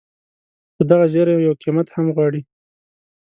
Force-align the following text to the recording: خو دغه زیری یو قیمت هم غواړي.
خو 0.73 0.81
دغه 0.91 1.05
زیری 1.13 1.33
یو 1.45 1.53
قیمت 1.61 1.87
هم 1.91 2.05
غواړي. 2.15 2.41